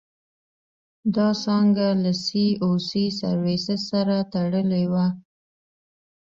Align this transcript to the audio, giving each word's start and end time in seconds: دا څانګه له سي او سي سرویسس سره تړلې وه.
دا 1.15 1.27
څانګه 1.43 1.87
له 2.03 2.11
سي 2.25 2.45
او 2.63 2.71
سي 2.87 3.03
سرویسس 3.21 3.81
سره 3.91 4.15
تړلې 4.33 4.83
وه. 4.91 5.05